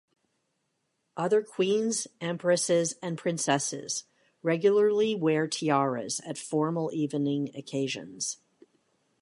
[1.15, 4.05] Other queens, empresses, and princesses
[4.41, 8.37] regularly wear tiaras at formal evening occasions.